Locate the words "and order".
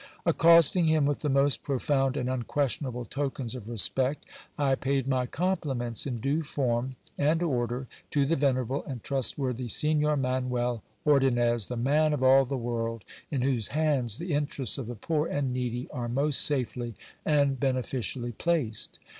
7.19-7.85